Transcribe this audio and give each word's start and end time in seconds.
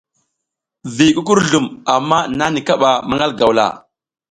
Vi 0.95 1.07
kukurzlum 1.15 1.65
amma 1.95 2.19
nani 2.37 2.61
kaɓa 2.67 2.89
maƞgal 3.07 3.31
gawla. 3.39 3.65